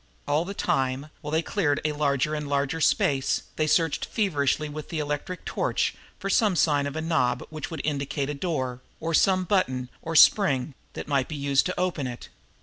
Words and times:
All 0.27 0.45
the 0.45 0.55
time, 0.55 1.11
while 1.21 1.29
they 1.29 1.43
cleared 1.43 1.79
a 1.85 1.91
larger 1.91 2.33
and 2.33 2.47
larger 2.47 2.81
space, 2.81 3.43
they 3.55 3.67
searched 3.67 4.07
feverishly 4.07 4.67
with 4.67 4.89
the 4.89 4.97
electric 4.97 5.45
torch 5.45 5.93
for 6.17 6.27
some 6.27 6.55
sign 6.55 6.87
of 6.87 6.95
a 6.95 7.01
knob 7.01 7.45
which 7.51 7.69
would 7.69 7.81
indicate 7.83 8.27
a 8.27 8.33
door, 8.33 8.81
or 8.99 9.13
some 9.13 9.43
button 9.43 9.89
or 10.01 10.15
spring 10.15 10.73
which 10.95 11.05
might 11.05 11.27
be 11.27 11.35
used 11.35 11.67
to 11.67 11.79
open 11.79 12.07
it. 12.07 12.29